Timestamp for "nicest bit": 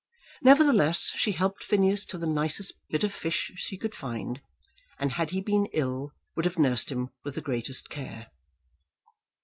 2.25-3.03